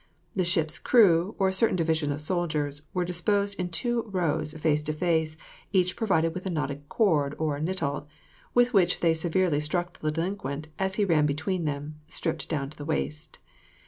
The 0.35 0.43
ship's 0.43 0.79
crew, 0.79 1.35
or 1.37 1.47
a 1.49 1.53
certain 1.53 1.75
division 1.75 2.11
of 2.11 2.21
soldiers, 2.21 2.81
were 2.91 3.05
disposed 3.05 3.59
in 3.59 3.69
two 3.69 4.01
rows 4.11 4.51
face 4.53 4.81
to 4.81 4.93
face, 4.93 5.37
each 5.71 5.95
provided 5.95 6.33
with 6.33 6.43
a 6.47 6.49
knotted 6.49 6.89
cord, 6.89 7.35
or 7.37 7.59
knittle, 7.59 8.07
with 8.55 8.73
which 8.73 9.01
they 9.01 9.13
severely 9.13 9.59
struck 9.59 9.99
the 9.99 10.09
delinquent 10.09 10.69
as 10.79 10.95
he 10.95 11.05
ran 11.05 11.27
between 11.27 11.65
them, 11.65 11.99
stripped 12.09 12.49
down 12.49 12.71
to 12.71 12.77
the 12.77 12.85
waist. 12.85 13.37